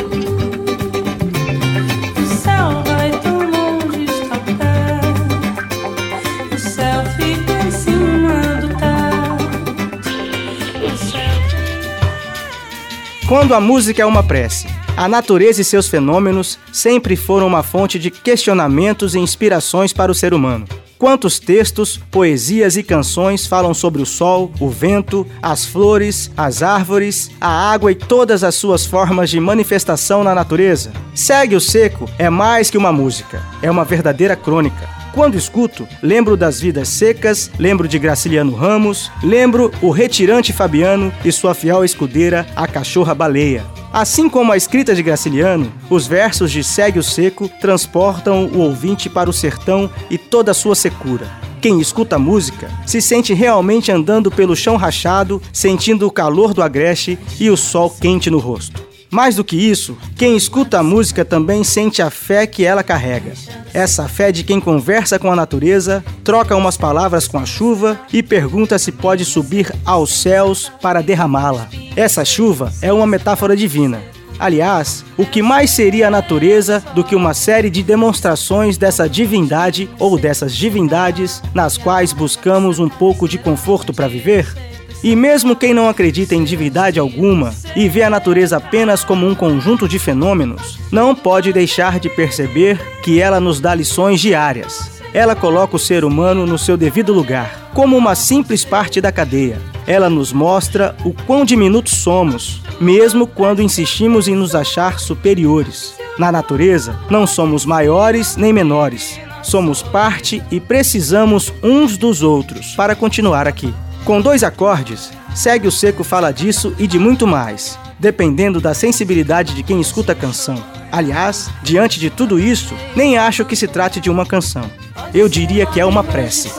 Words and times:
Quando 13.30 13.54
a 13.54 13.60
música 13.60 14.02
é 14.02 14.04
uma 14.04 14.24
prece, 14.24 14.66
a 14.96 15.06
natureza 15.06 15.60
e 15.60 15.64
seus 15.64 15.86
fenômenos 15.86 16.58
sempre 16.72 17.14
foram 17.14 17.46
uma 17.46 17.62
fonte 17.62 17.96
de 17.96 18.10
questionamentos 18.10 19.14
e 19.14 19.20
inspirações 19.20 19.92
para 19.92 20.10
o 20.10 20.14
ser 20.16 20.34
humano. 20.34 20.66
Quantos 20.98 21.38
textos, 21.38 21.96
poesias 22.10 22.76
e 22.76 22.82
canções 22.82 23.46
falam 23.46 23.72
sobre 23.72 24.02
o 24.02 24.04
sol, 24.04 24.50
o 24.58 24.68
vento, 24.68 25.24
as 25.40 25.64
flores, 25.64 26.28
as 26.36 26.60
árvores, 26.60 27.30
a 27.40 27.70
água 27.70 27.92
e 27.92 27.94
todas 27.94 28.42
as 28.42 28.56
suas 28.56 28.84
formas 28.84 29.30
de 29.30 29.38
manifestação 29.38 30.24
na 30.24 30.34
natureza? 30.34 30.92
Segue 31.14 31.54
o 31.54 31.60
Seco 31.60 32.10
é 32.18 32.28
mais 32.28 32.68
que 32.68 32.76
uma 32.76 32.92
música, 32.92 33.40
é 33.62 33.70
uma 33.70 33.84
verdadeira 33.84 34.34
crônica. 34.34 34.99
Quando 35.12 35.36
escuto, 35.36 35.88
lembro 36.00 36.36
das 36.36 36.60
vidas 36.60 36.88
secas, 36.88 37.50
lembro 37.58 37.88
de 37.88 37.98
Graciliano 37.98 38.54
Ramos, 38.54 39.10
lembro 39.22 39.72
o 39.82 39.90
retirante 39.90 40.52
Fabiano 40.52 41.12
e 41.24 41.32
sua 41.32 41.52
fiel 41.52 41.84
escudeira, 41.84 42.46
a 42.54 42.66
cachorra 42.68 43.12
baleia. 43.12 43.64
Assim 43.92 44.28
como 44.28 44.52
a 44.52 44.56
escrita 44.56 44.94
de 44.94 45.02
Graciliano, 45.02 45.72
os 45.90 46.06
versos 46.06 46.52
de 46.52 46.62
Segue 46.62 47.00
o 47.00 47.02
Seco 47.02 47.48
transportam 47.60 48.46
o 48.46 48.58
ouvinte 48.58 49.10
para 49.10 49.28
o 49.28 49.32
sertão 49.32 49.90
e 50.08 50.16
toda 50.16 50.52
a 50.52 50.54
sua 50.54 50.76
secura. 50.76 51.26
Quem 51.60 51.80
escuta 51.80 52.14
a 52.14 52.18
música 52.18 52.70
se 52.86 53.02
sente 53.02 53.34
realmente 53.34 53.90
andando 53.90 54.30
pelo 54.30 54.54
chão 54.54 54.76
rachado, 54.76 55.42
sentindo 55.52 56.06
o 56.06 56.10
calor 56.10 56.54
do 56.54 56.62
agreste 56.62 57.18
e 57.38 57.50
o 57.50 57.56
sol 57.56 57.90
quente 57.90 58.30
no 58.30 58.38
rosto. 58.38 58.89
Mais 59.10 59.34
do 59.34 59.42
que 59.42 59.56
isso, 59.56 59.98
quem 60.16 60.36
escuta 60.36 60.78
a 60.78 60.82
música 60.84 61.24
também 61.24 61.64
sente 61.64 62.00
a 62.00 62.10
fé 62.10 62.46
que 62.46 62.64
ela 62.64 62.84
carrega. 62.84 63.32
Essa 63.74 64.06
fé 64.06 64.30
de 64.30 64.44
quem 64.44 64.60
conversa 64.60 65.18
com 65.18 65.32
a 65.32 65.36
natureza, 65.36 66.04
troca 66.22 66.54
umas 66.54 66.76
palavras 66.76 67.26
com 67.26 67.36
a 67.36 67.44
chuva 67.44 67.98
e 68.12 68.22
pergunta 68.22 68.78
se 68.78 68.92
pode 68.92 69.24
subir 69.24 69.74
aos 69.84 70.22
céus 70.22 70.70
para 70.80 71.02
derramá-la. 71.02 71.68
Essa 71.96 72.24
chuva 72.24 72.72
é 72.80 72.92
uma 72.92 73.06
metáfora 73.06 73.56
divina. 73.56 74.00
Aliás, 74.38 75.04
o 75.18 75.26
que 75.26 75.42
mais 75.42 75.70
seria 75.70 76.06
a 76.06 76.10
natureza 76.10 76.82
do 76.94 77.02
que 77.02 77.16
uma 77.16 77.34
série 77.34 77.68
de 77.68 77.82
demonstrações 77.82 78.78
dessa 78.78 79.08
divindade 79.08 79.90
ou 79.98 80.18
dessas 80.18 80.54
divindades 80.54 81.42
nas 81.52 81.76
quais 81.76 82.12
buscamos 82.12 82.78
um 82.78 82.88
pouco 82.88 83.28
de 83.28 83.36
conforto 83.36 83.92
para 83.92 84.08
viver? 84.08 84.69
E 85.02 85.16
mesmo 85.16 85.56
quem 85.56 85.72
não 85.72 85.88
acredita 85.88 86.34
em 86.34 86.44
divindade 86.44 87.00
alguma 87.00 87.54
e 87.74 87.88
vê 87.88 88.02
a 88.02 88.10
natureza 88.10 88.58
apenas 88.58 89.02
como 89.02 89.26
um 89.26 89.34
conjunto 89.34 89.88
de 89.88 89.98
fenômenos, 89.98 90.78
não 90.92 91.14
pode 91.14 91.52
deixar 91.54 91.98
de 91.98 92.10
perceber 92.10 92.78
que 93.02 93.18
ela 93.18 93.40
nos 93.40 93.60
dá 93.60 93.74
lições 93.74 94.20
diárias. 94.20 95.00
Ela 95.14 95.34
coloca 95.34 95.74
o 95.74 95.78
ser 95.78 96.04
humano 96.04 96.46
no 96.46 96.58
seu 96.58 96.76
devido 96.76 97.14
lugar, 97.14 97.70
como 97.72 97.96
uma 97.96 98.14
simples 98.14 98.62
parte 98.62 99.00
da 99.00 99.10
cadeia. 99.10 99.58
Ela 99.86 100.10
nos 100.10 100.32
mostra 100.32 100.94
o 101.02 101.12
quão 101.12 101.46
diminutos 101.46 101.94
somos, 101.94 102.62
mesmo 102.78 103.26
quando 103.26 103.62
insistimos 103.62 104.28
em 104.28 104.34
nos 104.34 104.54
achar 104.54 105.00
superiores. 105.00 105.94
Na 106.18 106.30
natureza, 106.30 106.94
não 107.08 107.26
somos 107.26 107.64
maiores 107.64 108.36
nem 108.36 108.52
menores. 108.52 109.18
Somos 109.42 109.82
parte 109.82 110.42
e 110.50 110.60
precisamos 110.60 111.52
uns 111.62 111.96
dos 111.96 112.22
outros 112.22 112.74
para 112.74 112.94
continuar 112.94 113.48
aqui. 113.48 113.72
Com 114.10 114.20
dois 114.20 114.42
acordes, 114.42 115.12
Segue 115.36 115.68
o 115.68 115.70
Seco 115.70 116.02
fala 116.02 116.32
disso 116.32 116.74
e 116.80 116.88
de 116.88 116.98
muito 116.98 117.28
mais, 117.28 117.78
dependendo 117.96 118.60
da 118.60 118.74
sensibilidade 118.74 119.54
de 119.54 119.62
quem 119.62 119.80
escuta 119.80 120.10
a 120.10 120.16
canção. 120.16 120.60
Aliás, 120.90 121.48
diante 121.62 122.00
de 122.00 122.10
tudo 122.10 122.36
isso, 122.36 122.74
nem 122.96 123.16
acho 123.16 123.44
que 123.44 123.54
se 123.54 123.68
trate 123.68 124.00
de 124.00 124.10
uma 124.10 124.26
canção. 124.26 124.68
Eu 125.14 125.28
diria 125.28 125.64
que 125.64 125.78
é 125.78 125.86
uma 125.86 126.02
prece. 126.02 126.50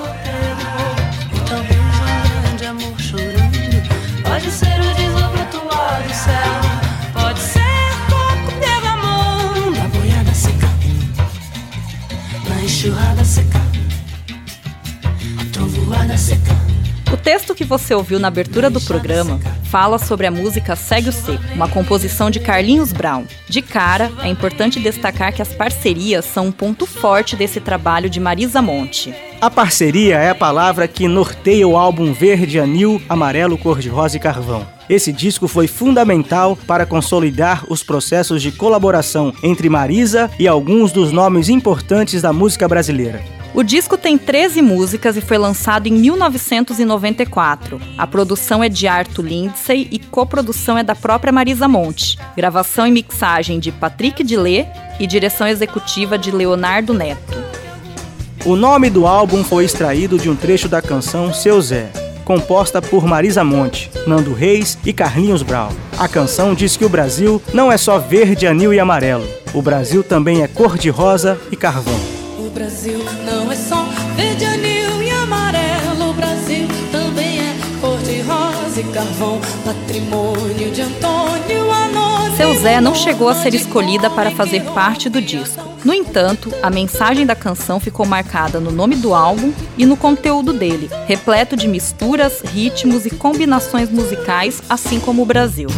Texto 17.21 17.53
que 17.53 17.63
você 17.63 17.93
ouviu 17.93 18.19
na 18.19 18.27
abertura 18.27 18.69
do 18.69 18.81
programa 18.81 19.39
fala 19.65 19.97
sobre 19.97 20.25
a 20.25 20.31
música 20.31 20.75
Segue 20.75 21.09
o 21.09 21.13
Seco, 21.13 21.43
uma 21.53 21.67
composição 21.67 22.29
de 22.29 22.39
Carlinhos 22.39 22.91
Brown. 22.91 23.25
De 23.47 23.61
cara, 23.61 24.11
é 24.23 24.27
importante 24.27 24.79
destacar 24.79 25.33
que 25.33 25.41
as 25.41 25.53
parcerias 25.53 26.25
são 26.25 26.47
um 26.47 26.51
ponto 26.51 26.85
forte 26.85 27.35
desse 27.35 27.59
trabalho 27.59 28.09
de 28.09 28.19
Marisa 28.19 28.61
Monte. 28.61 29.13
A 29.39 29.49
parceria 29.49 30.17
é 30.17 30.29
a 30.29 30.35
palavra 30.35 30.87
que 30.87 31.07
norteia 31.07 31.67
o 31.67 31.77
álbum 31.77 32.11
Verde, 32.11 32.59
Anil, 32.59 33.01
Amarelo, 33.07 33.57
Cor-de-Rosa 33.57 34.17
e 34.17 34.19
Carvão. 34.19 34.67
Esse 34.89 35.13
disco 35.13 35.47
foi 35.47 35.67
fundamental 35.67 36.57
para 36.67 36.85
consolidar 36.85 37.63
os 37.69 37.81
processos 37.81 38.41
de 38.41 38.51
colaboração 38.51 39.33
entre 39.41 39.69
Marisa 39.69 40.29
e 40.37 40.47
alguns 40.47 40.91
dos 40.91 41.11
nomes 41.11 41.49
importantes 41.49 42.21
da 42.21 42.33
música 42.33 42.67
brasileira. 42.67 43.40
O 43.53 43.63
disco 43.63 43.97
tem 43.97 44.17
13 44.17 44.61
músicas 44.61 45.17
e 45.17 45.21
foi 45.21 45.37
lançado 45.37 45.87
em 45.87 45.91
1994. 45.91 47.81
A 47.97 48.07
produção 48.07 48.63
é 48.63 48.69
de 48.69 48.87
Arthur 48.87 49.25
Lindsay 49.25 49.89
e 49.91 49.99
coprodução 49.99 50.77
é 50.77 50.83
da 50.83 50.95
própria 50.95 51.33
Marisa 51.33 51.67
Monte. 51.67 52.17
Gravação 52.35 52.87
e 52.87 52.91
mixagem 52.91 53.59
de 53.59 53.69
Patrick 53.69 54.23
Dillet 54.23 54.69
e 55.01 55.05
direção 55.05 55.47
executiva 55.47 56.17
de 56.17 56.31
Leonardo 56.31 56.93
Neto. 56.93 57.43
O 58.45 58.55
nome 58.55 58.89
do 58.89 59.05
álbum 59.05 59.43
foi 59.43 59.65
extraído 59.65 60.17
de 60.17 60.29
um 60.29 60.35
trecho 60.35 60.69
da 60.69 60.81
canção 60.81 61.33
Seu 61.33 61.61
Zé, 61.61 61.91
composta 62.23 62.81
por 62.81 63.05
Marisa 63.05 63.43
Monte, 63.43 63.91
Nando 64.07 64.33
Reis 64.33 64.77
e 64.85 64.93
Carlinhos 64.93 65.43
Brown. 65.43 65.71
A 65.99 66.07
canção 66.07 66.55
diz 66.55 66.77
que 66.77 66.85
o 66.85 66.89
Brasil 66.89 67.41
não 67.53 67.69
é 67.69 67.77
só 67.77 67.99
verde, 67.99 68.47
anil 68.47 68.73
e 68.73 68.79
amarelo. 68.79 69.27
O 69.53 69.61
Brasil 69.61 70.03
também 70.03 70.41
é 70.41 70.47
cor 70.47 70.77
de 70.77 70.89
rosa 70.89 71.39
e 71.51 71.57
carvão. 71.57 72.20
Brasil 72.51 72.99
não 73.25 73.51
é 73.51 73.55
só 73.55 73.83
verde, 74.15 74.45
anil 74.45 75.01
e 75.01 75.09
amarelo. 75.09 76.09
O 76.09 76.13
Brasil 76.13 76.67
também 76.91 77.39
é 77.39 77.55
cor 77.79 77.97
de 77.99 78.21
rosa 78.21 78.81
e 78.81 78.83
carvão, 78.93 79.39
patrimônio 79.63 80.71
de 80.71 80.81
Antônio 80.81 81.71
Anônimo. 81.71 82.35
Seu 82.35 82.53
Zé 82.59 82.81
não 82.81 82.93
chegou 82.93 83.29
a 83.29 83.35
ser 83.35 83.53
escolhida 83.53 84.09
para 84.09 84.31
fazer 84.31 84.63
parte 84.73 85.09
do 85.09 85.21
disco. 85.21 85.61
No 85.83 85.93
entanto, 85.93 86.53
a 86.61 86.69
mensagem 86.69 87.25
da 87.25 87.35
canção 87.35 87.79
ficou 87.79 88.05
marcada 88.05 88.59
no 88.59 88.71
nome 88.71 88.95
do 88.95 89.15
álbum 89.15 89.51
e 89.77 89.85
no 89.85 89.97
conteúdo 89.97 90.53
dele, 90.53 90.89
repleto 91.07 91.55
de 91.55 91.67
misturas, 91.67 92.41
ritmos 92.41 93.05
e 93.05 93.11
combinações 93.11 93.89
musicais, 93.89 94.61
assim 94.69 94.99
como 94.99 95.23
o 95.23 95.25
Brasil. 95.25 95.69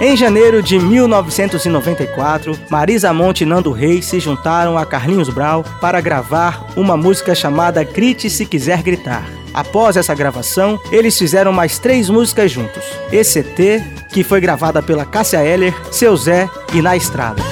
Em 0.00 0.16
janeiro 0.16 0.62
de 0.62 0.78
1994, 0.78 2.56
Marisa 2.70 3.12
Monte 3.12 3.40
e 3.40 3.44
Nando 3.44 3.72
Reis 3.72 4.04
se 4.04 4.20
juntaram 4.20 4.78
a 4.78 4.86
Carlinhos 4.86 5.28
Brau 5.28 5.64
para 5.80 6.00
gravar 6.00 6.68
uma 6.76 6.96
música 6.96 7.34
chamada 7.34 7.82
Grite 7.82 8.30
Se 8.30 8.46
Quiser 8.46 8.80
Gritar. 8.80 9.28
Após 9.52 9.96
essa 9.96 10.14
gravação, 10.14 10.80
eles 10.92 11.18
fizeram 11.18 11.52
mais 11.52 11.80
três 11.80 12.08
músicas 12.08 12.48
juntos: 12.48 12.84
ECT, 13.10 13.82
que 14.08 14.22
foi 14.22 14.40
gravada 14.40 14.80
pela 14.80 15.04
Cássia 15.04 15.44
Eller, 15.44 15.74
Seu 15.90 16.16
Zé 16.16 16.48
e 16.72 16.80
Na 16.80 16.96
Estrada. 16.96 17.42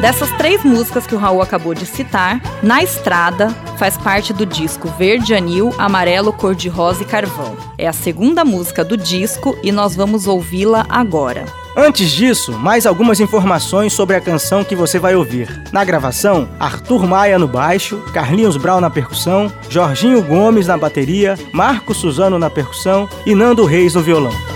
Dessas 0.00 0.30
três 0.38 0.64
músicas 0.64 1.06
que 1.06 1.14
o 1.14 1.18
Raul 1.18 1.42
acabou 1.42 1.74
de 1.74 1.84
citar, 1.84 2.40
Na 2.62 2.82
Estrada 2.82 3.54
faz 3.78 3.96
parte 3.96 4.32
do 4.32 4.46
disco 4.46 4.88
Verde 4.98 5.34
Anil, 5.34 5.74
Amarelo, 5.78 6.32
Cor-de-Rosa 6.32 7.02
e 7.02 7.06
Carvão. 7.06 7.56
É 7.76 7.86
a 7.86 7.92
segunda 7.92 8.44
música 8.44 8.84
do 8.84 8.96
disco 8.96 9.56
e 9.62 9.72
nós 9.72 9.94
vamos 9.94 10.26
ouvi-la 10.26 10.86
agora. 10.88 11.44
Antes 11.74 12.10
disso, 12.10 12.52
mais 12.52 12.84
algumas 12.84 13.18
informações 13.18 13.94
sobre 13.94 14.14
a 14.14 14.20
canção 14.20 14.62
que 14.62 14.76
você 14.76 14.98
vai 14.98 15.16
ouvir. 15.16 15.62
Na 15.72 15.82
gravação, 15.84 16.48
Arthur 16.60 17.06
Maia 17.06 17.38
no 17.38 17.48
baixo, 17.48 17.98
Carlinhos 18.12 18.58
Brau 18.58 18.78
na 18.80 18.90
percussão, 18.90 19.50
Jorginho 19.70 20.22
Gomes 20.22 20.66
na 20.66 20.76
bateria, 20.76 21.38
Marco 21.50 21.94
Suzano 21.94 22.38
na 22.38 22.50
percussão 22.50 23.08
e 23.24 23.34
Nando 23.34 23.64
Reis 23.64 23.94
no 23.94 24.02
violão. 24.02 24.51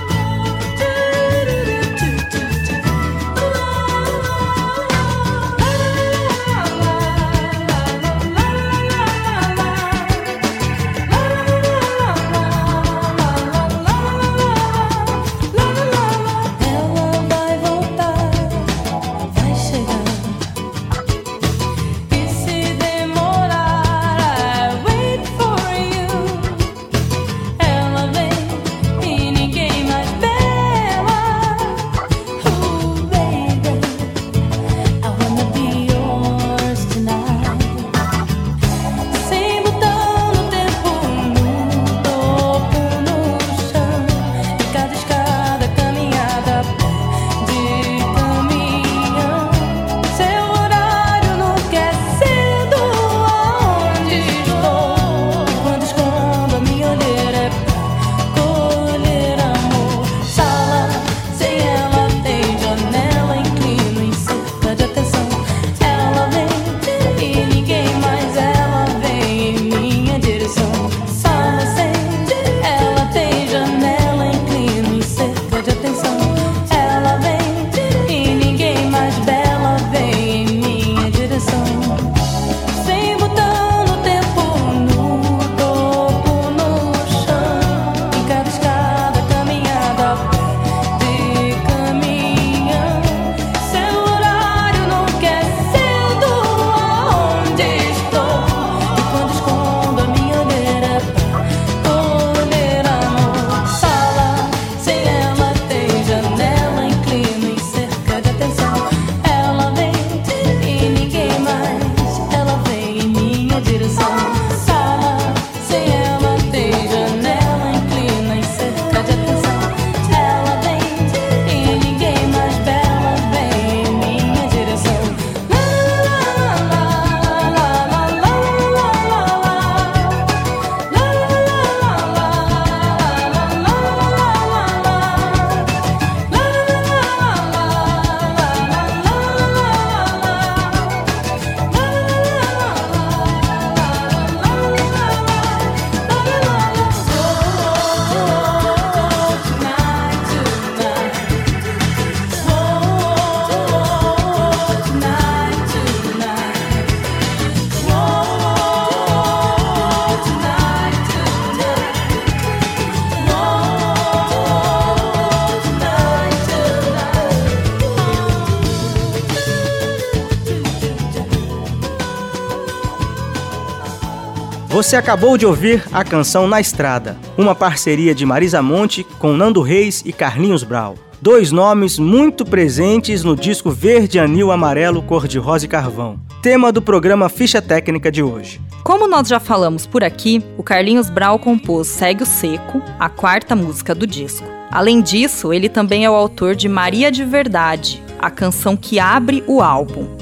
Você 174.76 174.94
acabou 174.94 175.38
de 175.38 175.46
ouvir 175.46 175.82
a 175.90 176.04
canção 176.04 176.46
Na 176.46 176.60
Estrada, 176.60 177.16
uma 177.38 177.54
parceria 177.54 178.14
de 178.14 178.26
Marisa 178.26 178.60
Monte 178.60 179.04
com 179.18 179.32
Nando 179.32 179.62
Reis 179.62 180.02
e 180.04 180.12
Carlinhos 180.12 180.62
Brau. 180.62 180.96
Dois 181.18 181.50
nomes 181.50 181.98
muito 181.98 182.44
presentes 182.44 183.24
no 183.24 183.34
disco 183.34 183.70
Verde 183.70 184.18
Anil 184.18 184.52
Amarelo 184.52 185.00
Cor 185.00 185.26
de 185.26 185.38
Rosa 185.38 185.64
e 185.64 185.68
Carvão, 185.68 186.20
tema 186.42 186.70
do 186.70 186.82
programa 186.82 187.30
Ficha 187.30 187.62
Técnica 187.62 188.12
de 188.12 188.22
hoje. 188.22 188.60
Como 188.84 189.08
nós 189.08 189.28
já 189.28 189.40
falamos 189.40 189.86
por 189.86 190.04
aqui, 190.04 190.44
o 190.58 190.62
Carlinhos 190.62 191.08
Brau 191.08 191.38
compôs 191.38 191.86
Segue 191.86 192.24
o 192.24 192.26
Seco, 192.26 192.82
a 193.00 193.08
quarta 193.08 193.56
música 193.56 193.94
do 193.94 194.06
disco. 194.06 194.46
Além 194.70 195.00
disso, 195.00 195.54
ele 195.54 195.70
também 195.70 196.04
é 196.04 196.10
o 196.10 196.14
autor 196.14 196.54
de 196.54 196.68
Maria 196.68 197.10
de 197.10 197.24
Verdade, 197.24 198.02
a 198.18 198.28
canção 198.28 198.76
que 198.76 199.00
abre 199.00 199.42
o 199.46 199.62
álbum. 199.62 200.15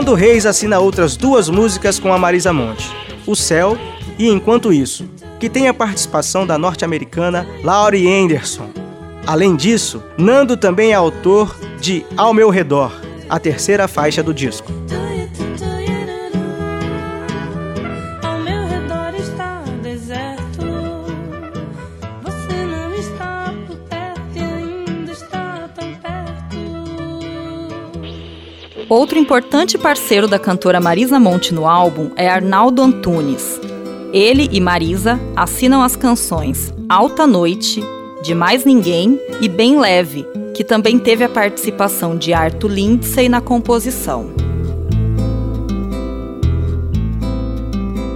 Nando 0.00 0.14
Reis 0.14 0.46
assina 0.46 0.78
outras 0.78 1.14
duas 1.14 1.50
músicas 1.50 1.98
com 1.98 2.10
a 2.10 2.16
Marisa 2.16 2.54
Monte, 2.54 2.90
O 3.26 3.36
Céu 3.36 3.76
e 4.18 4.30
Enquanto 4.30 4.72
Isso, 4.72 5.04
que 5.38 5.50
tem 5.50 5.68
a 5.68 5.74
participação 5.74 6.46
da 6.46 6.56
norte-americana 6.56 7.46
Laurie 7.62 8.10
Anderson. 8.10 8.70
Além 9.26 9.54
disso, 9.54 10.02
Nando 10.16 10.56
também 10.56 10.92
é 10.92 10.94
autor 10.94 11.54
de 11.78 12.02
Ao 12.16 12.32
Meu 12.32 12.48
Redor, 12.48 12.98
a 13.28 13.38
terceira 13.38 13.86
faixa 13.86 14.22
do 14.22 14.32
disco. 14.32 14.72
Outro 28.90 29.20
importante 29.20 29.78
parceiro 29.78 30.26
da 30.26 30.36
cantora 30.36 30.80
Marisa 30.80 31.20
Monte 31.20 31.54
no 31.54 31.64
álbum 31.64 32.10
é 32.16 32.28
Arnaldo 32.28 32.82
Antunes. 32.82 33.60
Ele 34.12 34.48
e 34.50 34.60
Marisa 34.60 35.16
assinam 35.36 35.80
as 35.80 35.94
canções 35.94 36.74
Alta 36.88 37.24
Noite, 37.24 37.80
De 38.20 38.34
Mais 38.34 38.64
Ninguém 38.64 39.16
e 39.40 39.48
Bem 39.48 39.78
Leve, 39.78 40.26
que 40.56 40.64
também 40.64 40.98
teve 40.98 41.22
a 41.22 41.28
participação 41.28 42.18
de 42.18 42.32
Arthur 42.32 42.66
Lindsay 42.66 43.28
na 43.28 43.40
composição. 43.40 44.28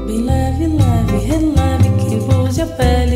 Bem 0.08 0.24
leve, 0.24 0.66
leve, 0.66 1.24
releve, 1.24 2.54
que 2.54 2.60
a 2.60 2.66
pele 2.66 3.13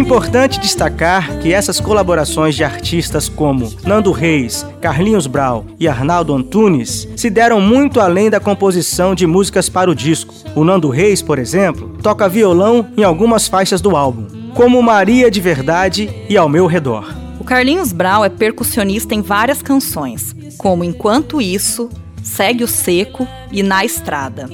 Importante 0.00 0.58
destacar 0.58 1.38
que 1.40 1.52
essas 1.52 1.78
colaborações 1.78 2.56
de 2.56 2.64
artistas 2.64 3.28
como 3.28 3.70
Nando 3.84 4.10
Reis, 4.12 4.64
Carlinhos 4.80 5.26
Brau 5.26 5.66
e 5.78 5.86
Arnaldo 5.86 6.34
Antunes 6.34 7.06
se 7.14 7.28
deram 7.28 7.60
muito 7.60 8.00
além 8.00 8.30
da 8.30 8.40
composição 8.40 9.14
de 9.14 9.26
músicas 9.26 9.68
para 9.68 9.90
o 9.90 9.94
disco. 9.94 10.34
O 10.54 10.64
Nando 10.64 10.88
Reis, 10.88 11.20
por 11.20 11.38
exemplo, 11.38 11.98
toca 12.02 12.30
violão 12.30 12.88
em 12.96 13.04
algumas 13.04 13.46
faixas 13.46 13.82
do 13.82 13.94
álbum, 13.94 14.26
como 14.54 14.82
Maria 14.82 15.30
de 15.30 15.38
Verdade 15.38 16.10
e 16.30 16.36
Ao 16.36 16.48
Meu 16.48 16.66
Redor. 16.66 17.14
O 17.38 17.44
Carlinhos 17.44 17.92
Brau 17.92 18.24
é 18.24 18.30
percussionista 18.30 19.14
em 19.14 19.20
várias 19.20 19.60
canções, 19.60 20.34
como 20.56 20.82
Enquanto 20.82 21.42
Isso, 21.42 21.90
Segue 22.22 22.64
o 22.64 22.68
Seco 22.68 23.28
e 23.52 23.62
Na 23.62 23.84
Estrada. 23.84 24.48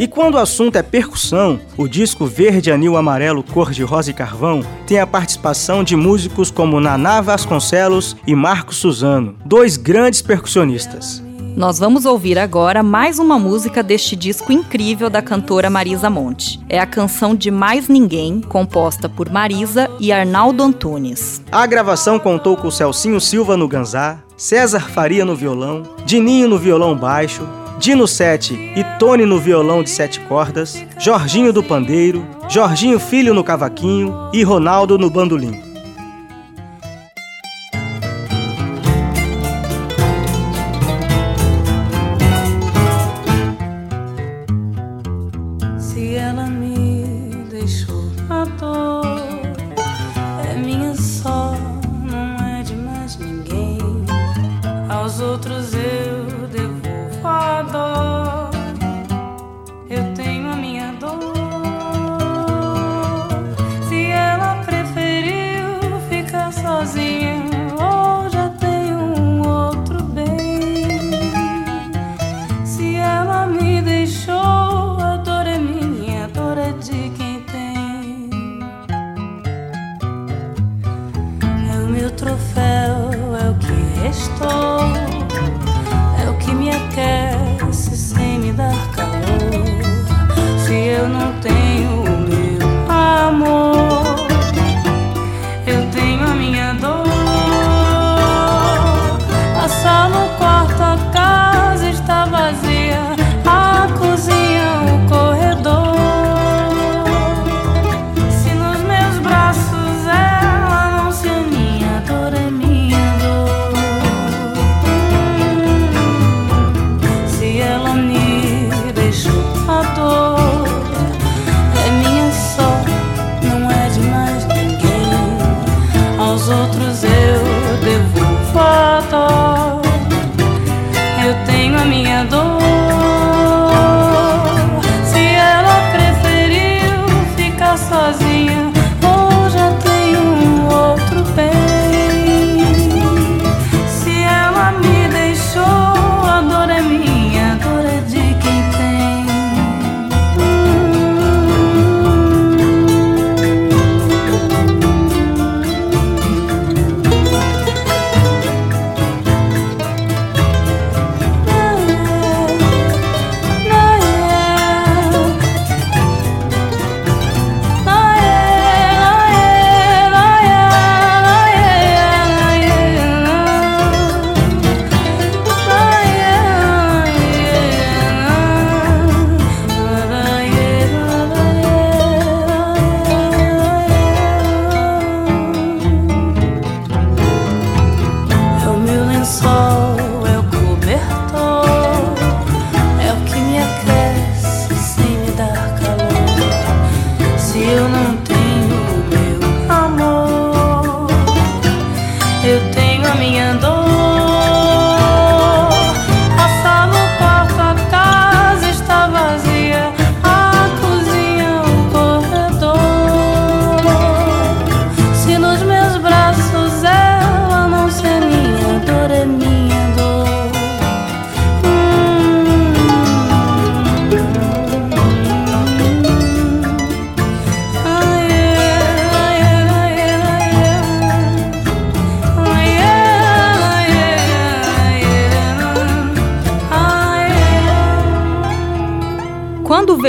E 0.00 0.08
quando 0.08 0.36
o 0.36 0.38
assunto 0.38 0.76
é 0.76 0.82
percussão, 0.82 1.60
o 1.76 1.86
disco 1.86 2.24
Verde, 2.24 2.72
Anil, 2.72 2.96
Amarelo, 2.96 3.42
Cor 3.42 3.70
de 3.70 3.82
Rosa 3.82 4.10
e 4.10 4.14
Carvão 4.14 4.62
tem 4.86 4.98
a 4.98 5.06
participação 5.06 5.84
de 5.84 5.94
músicos 5.94 6.50
como 6.50 6.80
Naná 6.80 7.20
Vasconcelos 7.20 8.16
e 8.26 8.34
Marcos 8.34 8.76
Suzano, 8.76 9.36
dois 9.44 9.76
grandes 9.76 10.22
percussionistas. 10.22 11.22
Nós 11.54 11.78
vamos 11.78 12.06
ouvir 12.06 12.38
agora 12.38 12.82
mais 12.82 13.18
uma 13.18 13.38
música 13.38 13.82
deste 13.82 14.16
disco 14.16 14.50
incrível 14.50 15.10
da 15.10 15.20
cantora 15.20 15.68
Marisa 15.68 16.08
Monte. 16.08 16.58
É 16.66 16.80
a 16.80 16.86
canção 16.86 17.34
de 17.34 17.50
Mais 17.50 17.86
Ninguém, 17.86 18.40
composta 18.40 19.06
por 19.06 19.28
Marisa 19.28 19.90
e 20.00 20.10
Arnaldo 20.10 20.62
Antunes. 20.62 21.42
A 21.52 21.66
gravação 21.66 22.18
contou 22.18 22.56
com 22.56 22.70
Celcinho 22.70 23.20
Silva 23.20 23.54
no 23.54 23.68
ganzá, 23.68 24.18
César 24.34 24.88
Faria 24.88 25.26
no 25.26 25.36
violão, 25.36 25.82
Dininho 26.06 26.48
no 26.48 26.58
violão 26.58 26.96
baixo, 26.96 27.46
Dino 27.80 28.06
7 28.06 28.74
e 28.76 28.84
Tony 28.98 29.24
no 29.24 29.40
violão 29.40 29.82
de 29.82 29.88
sete 29.88 30.20
cordas, 30.20 30.84
Jorginho 30.98 31.50
do 31.50 31.62
pandeiro, 31.62 32.26
Jorginho 32.46 33.00
Filho 33.00 33.32
no 33.32 33.42
cavaquinho 33.42 34.14
e 34.34 34.42
Ronaldo 34.42 34.98
no 34.98 35.08
bandolim. 35.08 35.69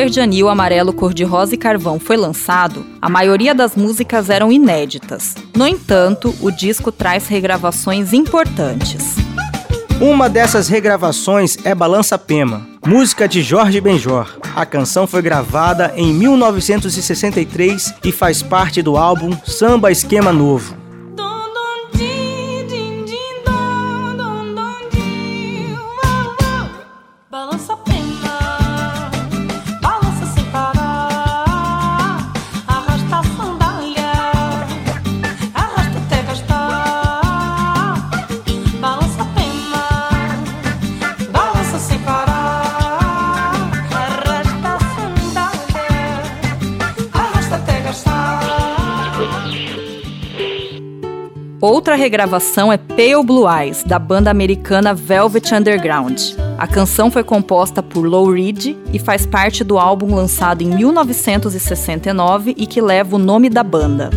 Verde 0.02 0.20
Anil, 0.20 0.50
Amarelo, 0.50 0.94
Cor-de-Rosa 0.94 1.54
e 1.54 1.58
Carvão 1.60 2.00
foi 2.00 2.18
lançado, 2.18 2.84
a 3.00 3.08
maioria 3.08 3.54
das 3.54 3.76
músicas 3.76 4.32
eram 4.32 4.52
inéditas. 4.52 5.36
No 5.56 5.68
entanto, 5.68 6.34
o 6.42 6.50
disco 6.50 6.92
traz 6.92 7.28
regravações 7.28 8.12
importantes. 8.12 9.18
Uma 10.02 10.28
dessas 10.28 10.68
regravações 10.68 11.56
é 11.64 11.76
Balança 11.76 12.18
Pema, 12.18 12.68
música 12.84 13.28
de 13.28 13.44
Jorge 13.44 13.80
Benjor. 13.80 14.40
A 14.56 14.66
canção 14.66 15.06
foi 15.06 15.22
gravada 15.22 15.94
em 15.96 16.12
1963 16.12 17.94
e 18.04 18.12
faz 18.12 18.42
parte 18.42 18.82
do 18.82 18.98
álbum 18.98 19.30
Samba 19.46 19.92
Esquema 19.92 20.34
Novo. 20.34 20.81
Outra 51.92 52.04
regravação 52.04 52.72
é 52.72 52.78
Pale 52.78 53.22
Blue 53.22 53.46
Eyes, 53.46 53.84
da 53.84 54.00
banda 54.00 54.32
americana 54.32 54.94
Velvet 54.94 55.54
Underground. 55.54 56.22
A 56.58 56.66
canção 56.66 57.12
foi 57.12 57.22
composta 57.22 57.84
por 57.84 58.06
Lou 58.06 58.32
Reed 58.32 58.78
e 58.94 58.98
faz 58.98 59.26
parte 59.26 59.62
do 59.62 59.78
álbum 59.78 60.16
lançado 60.16 60.62
em 60.62 60.70
1969 60.70 62.56
e 62.56 62.66
que 62.66 62.80
leva 62.80 63.18
o 63.18 63.20
nome 63.20 63.50
da 63.50 63.62
banda. 63.62 64.10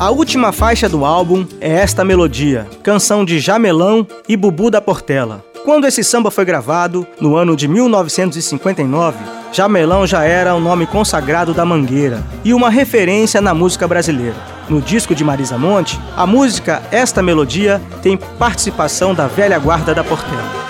A 0.00 0.08
última 0.08 0.50
faixa 0.50 0.88
do 0.88 1.04
álbum 1.04 1.46
é 1.60 1.72
esta 1.72 2.02
melodia, 2.02 2.66
canção 2.82 3.22
de 3.22 3.38
Jamelão 3.38 4.06
e 4.26 4.34
Bubu 4.34 4.70
da 4.70 4.80
Portela. 4.80 5.44
Quando 5.62 5.86
esse 5.86 6.02
samba 6.02 6.30
foi 6.30 6.42
gravado, 6.46 7.06
no 7.20 7.36
ano 7.36 7.54
de 7.54 7.68
1959, 7.68 9.18
Jamelão 9.52 10.06
já 10.06 10.24
era 10.24 10.54
o 10.54 10.58
nome 10.58 10.86
consagrado 10.86 11.52
da 11.52 11.66
Mangueira 11.66 12.24
e 12.42 12.54
uma 12.54 12.70
referência 12.70 13.42
na 13.42 13.52
música 13.52 13.86
brasileira. 13.86 14.36
No 14.70 14.80
disco 14.80 15.14
de 15.14 15.22
Marisa 15.22 15.58
Monte, 15.58 16.00
a 16.16 16.26
música 16.26 16.82
Esta 16.90 17.20
Melodia 17.20 17.78
tem 18.00 18.16
participação 18.16 19.14
da 19.14 19.26
velha 19.26 19.58
guarda 19.58 19.94
da 19.94 20.02
Portela. 20.02 20.69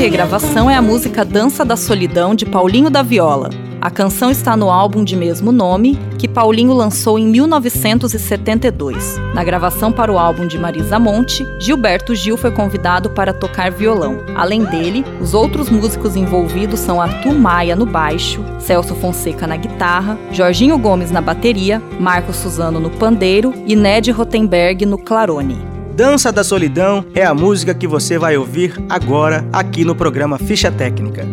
Regravação 0.00 0.70
é 0.70 0.74
a 0.74 0.80
música 0.80 1.26
Dança 1.26 1.62
da 1.62 1.76
Solidão 1.76 2.34
de 2.34 2.46
Paulinho 2.46 2.88
da 2.88 3.02
Viola. 3.02 3.50
A 3.82 3.90
canção 3.90 4.30
está 4.30 4.56
no 4.56 4.70
álbum 4.70 5.04
de 5.04 5.14
mesmo 5.14 5.52
nome, 5.52 5.98
que 6.18 6.26
Paulinho 6.26 6.72
lançou 6.72 7.18
em 7.18 7.26
1972. 7.26 9.20
Na 9.34 9.44
gravação 9.44 9.92
para 9.92 10.10
o 10.10 10.18
álbum 10.18 10.46
de 10.46 10.56
Marisa 10.56 10.98
Monte, 10.98 11.46
Gilberto 11.58 12.14
Gil 12.14 12.38
foi 12.38 12.50
convidado 12.50 13.10
para 13.10 13.34
tocar 13.34 13.70
violão. 13.70 14.24
Além 14.34 14.64
dele, 14.64 15.04
os 15.20 15.34
outros 15.34 15.68
músicos 15.68 16.16
envolvidos 16.16 16.80
são 16.80 16.98
Arthur 16.98 17.34
Maia 17.34 17.76
no 17.76 17.84
baixo, 17.84 18.42
Celso 18.58 18.94
Fonseca 18.94 19.46
na 19.46 19.56
guitarra, 19.58 20.18
Jorginho 20.32 20.78
Gomes 20.78 21.10
na 21.10 21.20
bateria, 21.20 21.82
Marco 22.00 22.32
Suzano 22.32 22.80
no 22.80 22.88
pandeiro 22.88 23.52
e 23.66 23.76
Ned 23.76 24.10
Rotenberg 24.10 24.86
no 24.86 24.96
clarone. 24.96 25.79
Dança 26.00 26.32
da 26.32 26.42
Solidão 26.42 27.04
é 27.14 27.22
a 27.22 27.34
música 27.34 27.74
que 27.74 27.86
você 27.86 28.16
vai 28.16 28.34
ouvir 28.34 28.72
agora 28.88 29.46
aqui 29.52 29.84
no 29.84 29.94
programa 29.94 30.38
Ficha 30.38 30.72
Técnica. 30.72 31.26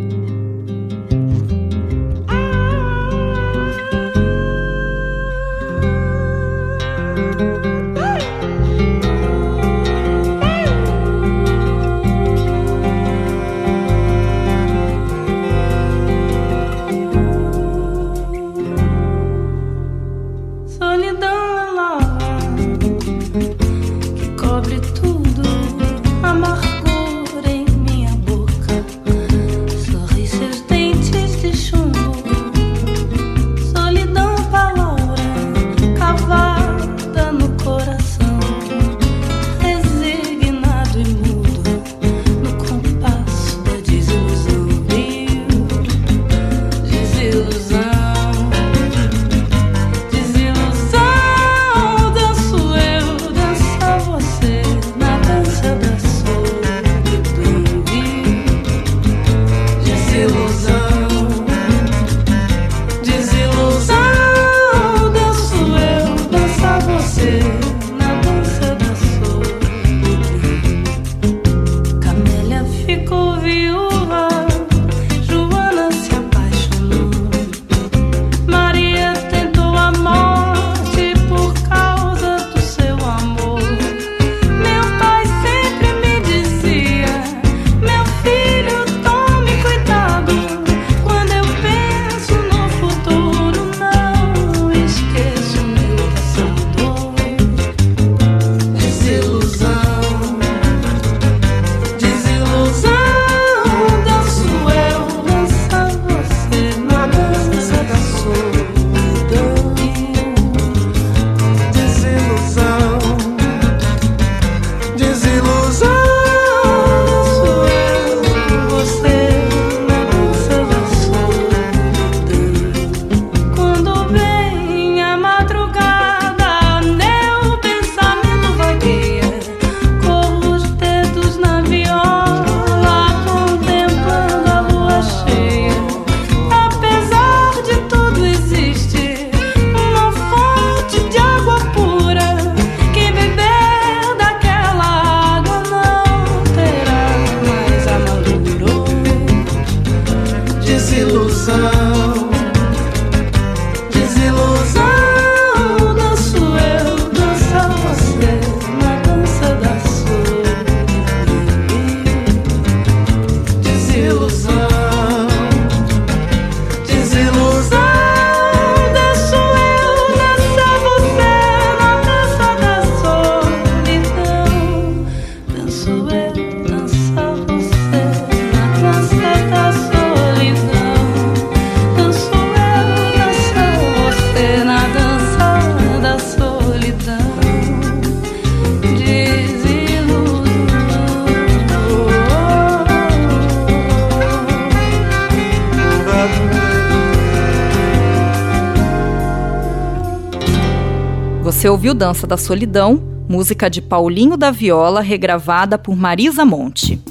Ouviu 201.88 201.94
Dança 201.94 202.28
da 202.28 202.36
Solidão, 202.36 203.02
música 203.30 203.70
de 203.70 203.82
Paulinho 203.82 204.36
da 204.36 204.52
Viola, 204.52 205.00
regravada 205.00 205.78
por 205.78 205.96
Marisa 205.96 206.44
Monte. 206.44 207.02